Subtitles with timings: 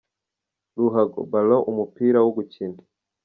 [0.79, 2.81] Ruhago: “Ballon”: Umupira wo gukina.